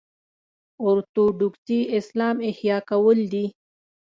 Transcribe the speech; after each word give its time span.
اورتوډوکسي 0.83 1.79
اسلام 1.99 2.35
احیا 2.49 2.77
کول 2.89 3.19
دي. 3.33 3.45